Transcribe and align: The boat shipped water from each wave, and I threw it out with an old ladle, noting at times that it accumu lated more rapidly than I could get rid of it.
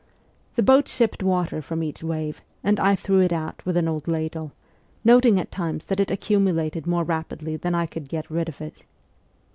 The 0.55 0.63
boat 0.63 0.87
shipped 0.87 1.21
water 1.21 1.61
from 1.61 1.83
each 1.83 2.01
wave, 2.01 2.41
and 2.63 2.79
I 2.79 2.95
threw 2.95 3.19
it 3.19 3.31
out 3.31 3.63
with 3.67 3.77
an 3.77 3.87
old 3.87 4.07
ladle, 4.07 4.51
noting 5.03 5.39
at 5.39 5.51
times 5.51 5.85
that 5.85 5.99
it 5.99 6.09
accumu 6.09 6.53
lated 6.55 6.87
more 6.87 7.03
rapidly 7.03 7.55
than 7.55 7.75
I 7.75 7.85
could 7.85 8.09
get 8.09 8.27
rid 8.31 8.49
of 8.49 8.61
it. 8.61 8.81